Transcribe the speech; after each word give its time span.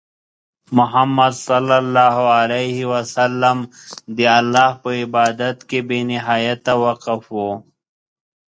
محمد 0.77 1.33
صلى 1.47 1.75
الله 1.83 2.17
عليه 2.39 2.77
وسلم 2.93 3.57
د 4.17 4.19
الله 4.39 4.69
په 4.81 4.89
عبادت 5.01 5.57
کې 5.69 5.79
بې 5.87 5.99
نهایت 6.11 6.63
وقف 6.83 7.23
وو. 7.35 7.51